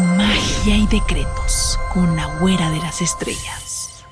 [0.00, 4.06] Magia y decretos con la güera de las estrellas.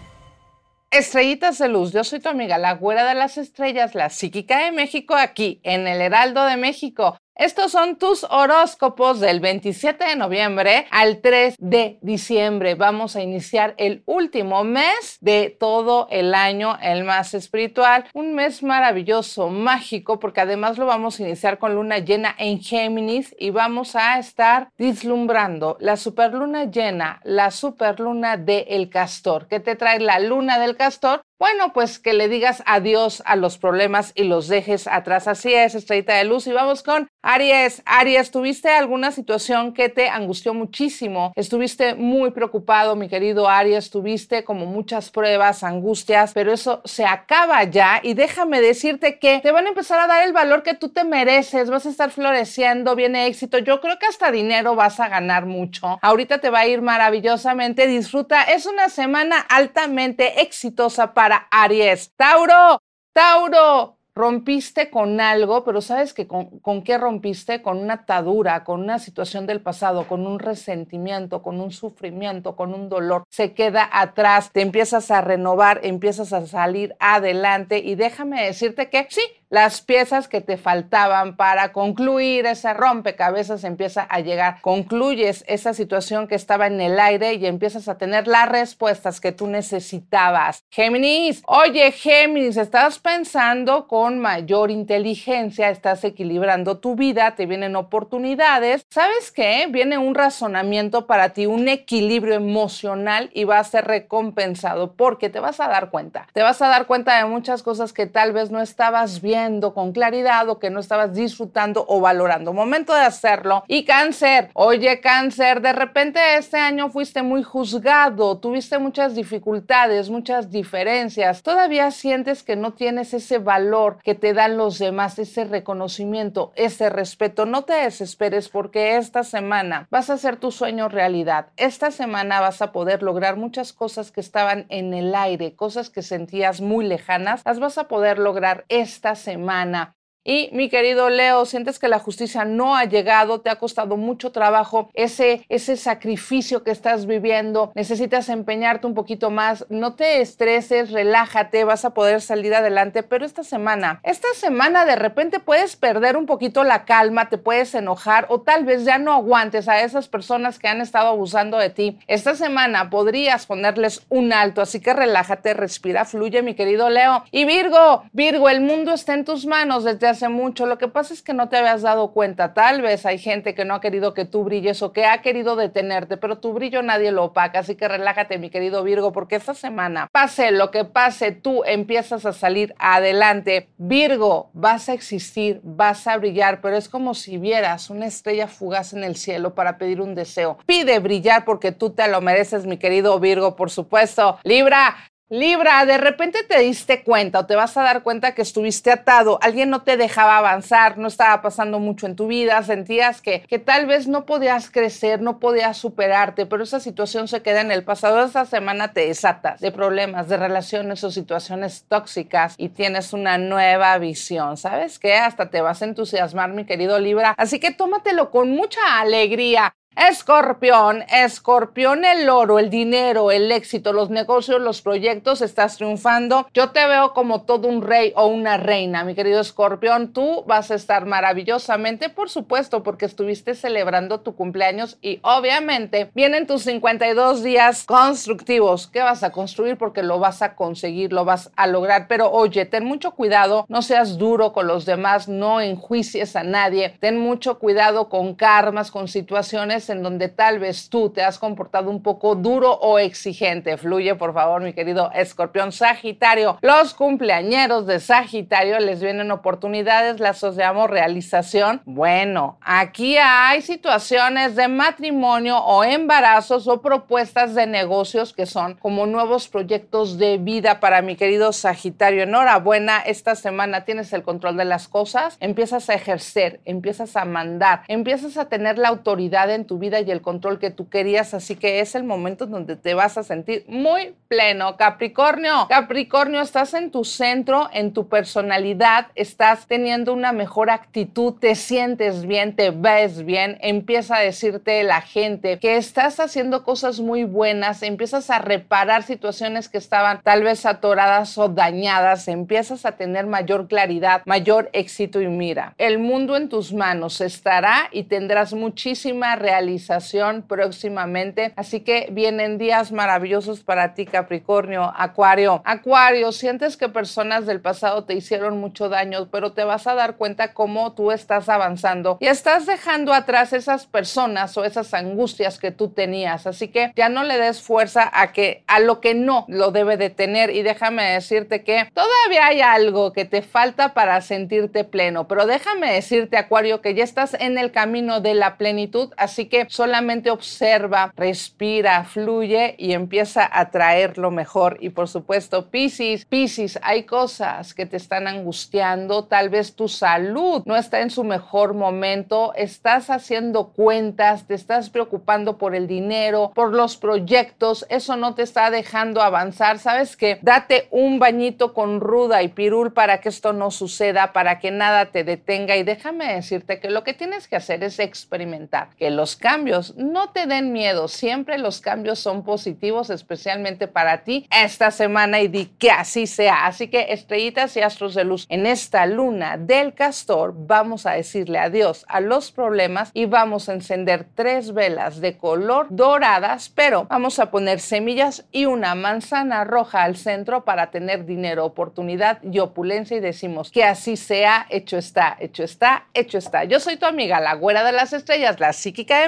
[0.91, 4.73] Estrellitas de luz, yo soy tu amiga, la güera de las estrellas, la psíquica de
[4.73, 7.16] México, aquí en el Heraldo de México.
[7.38, 12.74] Estos son tus horóscopos del 27 de noviembre al 3 de diciembre.
[12.74, 18.06] Vamos a iniciar el último mes de todo el año, el más espiritual.
[18.12, 23.33] Un mes maravilloso, mágico, porque además lo vamos a iniciar con luna llena en Géminis
[23.39, 29.47] y vamos a estar vislumbrando la superluna llena, la superluna de El Castor.
[29.47, 31.22] ¿Qué te trae la luna del Castor?
[31.39, 35.28] Bueno, pues que le digas adiós a los problemas y los dejes atrás.
[35.28, 36.48] Así es, estrellita de luz.
[36.48, 37.81] Y vamos con Aries.
[37.86, 41.33] Aries, ¿tuviste alguna situación que te angustió muchísimo?
[41.36, 43.91] Estuviste muy preocupado, mi querido Aries.
[43.91, 48.00] Tuviste como muchas pruebas, angustias, pero eso se acaba ya.
[48.03, 51.05] Y déjame decirte que te van a empezar a dar el valor que tú te
[51.05, 51.70] mereces.
[51.70, 53.59] Vas a estar floreciendo, viene éxito.
[53.59, 56.00] Yo creo que hasta dinero vas a ganar mucho.
[56.03, 57.86] Ahorita te va a ir maravillosamente.
[57.86, 58.42] Disfruta.
[58.42, 62.11] Es una semana altamente exitosa para Aries.
[62.17, 62.79] Tauro,
[63.15, 67.62] Tauro, rompiste con algo, pero ¿sabes que con, qué rompiste?
[67.62, 72.75] Con una atadura, con una situación del pasado, con un resentimiento, con un sufrimiento, con
[72.75, 73.25] un dolor.
[73.30, 79.06] Se queda atrás, te empiezas a renovar, empiezas a salir adelante y déjame decirte que
[79.08, 84.60] sí, las piezas que te faltaban para concluir ese rompecabezas empieza a llegar.
[84.60, 89.32] Concluyes esa situación que estaba en el aire y empiezas a tener las respuestas que
[89.32, 90.64] tú necesitabas.
[90.70, 98.86] Géminis, oye Géminis, estás pensando con mayor inteligencia, estás equilibrando tu vida, te vienen oportunidades.
[98.88, 99.66] ¿Sabes qué?
[99.69, 105.41] Viene un razonamiento para ti, un equilibrio emocional y va a ser recompensado porque te
[105.41, 106.26] vas a dar cuenta.
[106.32, 109.92] Te vas a dar cuenta de muchas cosas que tal vez no estabas viendo con
[109.92, 112.52] claridad o que no estabas disfrutando o valorando.
[112.52, 113.64] Momento de hacerlo.
[113.66, 120.50] Y cáncer, oye cáncer, de repente este año fuiste muy juzgado, tuviste muchas dificultades, muchas
[120.50, 121.42] diferencias.
[121.42, 126.91] Todavía sientes que no tienes ese valor que te dan los demás, ese reconocimiento, ese
[126.91, 127.47] respeto.
[127.47, 131.48] No te desesperes porque esta semana vas a hacer tu sueño realidad.
[131.56, 136.03] Esta semana vas a poder lograr muchas cosas que estaban en el aire, cosas que
[136.03, 139.97] sentías muy lejanas, las vas a poder lograr esta semana semana.
[140.28, 144.31] Y mi querido Leo, sientes que la justicia no ha llegado, te ha costado mucho
[144.31, 150.91] trabajo ese, ese sacrificio que estás viviendo, necesitas empeñarte un poquito más, no te estreses,
[150.91, 156.19] relájate, vas a poder salir adelante, pero esta semana, esta semana de repente puedes perder
[156.19, 160.09] un poquito la calma, te puedes enojar o tal vez ya no aguantes a esas
[160.09, 161.99] personas que han estado abusando de ti.
[162.06, 167.25] Esta semana podrías ponerles un alto, así que relájate, respira, fluye, mi querido Leo.
[167.31, 170.67] Y Virgo, Virgo, el mundo está en tus manos desde hace mucho.
[170.67, 172.55] Lo que pasa es que no te habías dado cuenta.
[172.55, 175.55] Tal vez hay gente que no ha querido que tú brilles o que ha querido
[175.55, 177.61] detenerte, pero tu brillo nadie lo opaca.
[177.61, 182.27] Así que relájate, mi querido Virgo, porque esta semana, pase lo que pase, tú empiezas
[182.27, 183.69] a salir adelante.
[183.77, 188.95] Virgo, vas a existir, vas a brillar, pero es como si vieras una estrella fugaz
[188.95, 190.59] en el cielo para pedir un deseo.
[190.67, 194.39] Pide brillar porque tú te lo mereces, mi querido Virgo, por supuesto.
[194.43, 194.97] Libra,
[195.31, 199.39] Libra, de repente te diste cuenta o te vas a dar cuenta que estuviste atado,
[199.43, 203.59] alguien no te dejaba avanzar, no estaba pasando mucho en tu vida, sentías que, que
[203.59, 207.84] tal vez no podías crecer, no podías superarte, pero esa situación se queda en el
[207.84, 208.25] pasado.
[208.25, 213.99] Esta semana te desatas de problemas, de relaciones o situaciones tóxicas y tienes una nueva
[213.99, 214.56] visión.
[214.56, 215.17] ¿Sabes qué?
[215.17, 217.35] Hasta te vas a entusiasmar, mi querido Libra.
[217.37, 219.75] Así que tómatelo con mucha alegría.
[219.99, 226.47] Escorpión, escorpión, el oro, el dinero, el éxito, los negocios, los proyectos, estás triunfando.
[226.55, 230.12] Yo te veo como todo un rey o una reina, mi querido escorpión.
[230.12, 236.47] Tú vas a estar maravillosamente, por supuesto, porque estuviste celebrando tu cumpleaños y obviamente vienen
[236.47, 238.87] tus 52 días constructivos.
[238.87, 239.79] ¿Qué vas a construir?
[239.79, 242.06] Porque lo vas a conseguir, lo vas a lograr.
[242.06, 246.97] Pero oye, ten mucho cuidado, no seas duro con los demás, no enjuicies a nadie.
[247.00, 251.90] Ten mucho cuidado con karmas, con situaciones en donde tal vez tú te has comportado
[251.90, 253.76] un poco duro o exigente.
[253.76, 256.58] Fluye, por favor, mi querido escorpión Sagitario.
[256.62, 261.82] Los cumpleañeros de Sagitario les vienen oportunidades, las asociamos realización.
[261.85, 269.06] Bueno, aquí hay situaciones de matrimonio o embarazos o propuestas de negocios que son como
[269.06, 272.23] nuevos proyectos de vida para mi querido Sagitario.
[272.23, 277.82] Enhorabuena, esta semana tienes el control de las cosas, empiezas a ejercer, empiezas a mandar,
[277.88, 281.55] empiezas a tener la autoridad en tu vida y el control que tú querías, así
[281.55, 285.69] que es el momento donde te vas a sentir muy pleno, Capricornio.
[285.69, 292.26] Capricornio, estás en tu centro, en tu personalidad, estás teniendo una mejor actitud, te sientes
[292.26, 297.85] bien, te ves bien, empieza a decirte la gente que estás haciendo cosas muy buenas,
[297.85, 303.69] empiezas a reparar situaciones que estaban tal vez atoradas o dañadas, empiezas a tener mayor
[303.69, 310.43] claridad, mayor éxito y mira, el mundo en tus manos estará y tendrás muchísima realización
[310.43, 315.62] próximamente, así que vienen días maravillosos para ti Capricornio, Acuario.
[315.64, 320.16] Acuario, sientes que personas del pasado te hicieron mucho daño, pero te vas a dar
[320.16, 325.72] cuenta cómo tú estás avanzando y estás dejando atrás esas personas o esas angustias que
[325.72, 329.44] tú tenías, así que ya no le des fuerza a que a lo que no
[329.49, 330.50] lo debe de tener.
[330.50, 335.93] Y déjame decirte que todavía hay algo que te falta para sentirte pleno, pero déjame
[335.93, 341.12] decirte Acuario que ya estás en el camino de la plenitud, así que solamente observa,
[341.17, 344.79] respira, fluye y empieza a traer lo mejor.
[344.81, 350.62] Y por supuesto Piscis, Piscis, hay cosas que te están angustiando, tal vez tu salud
[350.65, 356.53] no está en su mejor momento, estás haciendo cuentas, te estás preocupando por el dinero,
[356.55, 360.39] por los proyectos, eso no te está dejando avanzar, ¿sabes qué?
[360.43, 365.06] Date un bañito con ruda y pirul para que esto no suceda, para que nada
[365.06, 365.77] te detenga.
[365.77, 370.31] Y déjame decirte que lo que tienes que hacer es experimentar, que los cambios no
[370.31, 375.67] te den miedo, siempre los cambios son positivos, especialmente para ti esta semana y di
[375.79, 376.67] que así sea.
[376.67, 381.58] Así que estrellitas y astros de luz, en esta luna del castor vamos a decirle
[381.58, 387.38] adiós a los problemas y vamos a encender tres velas de color doradas, pero vamos
[387.38, 393.17] a poner semillas y una manzana roja al centro para tener dinero, oportunidad y opulencia
[393.17, 396.64] y decimos que así sea, hecho está, hecho está, hecho está.
[396.64, 399.27] Yo soy tu amiga, la güera de las estrellas, la psíquica de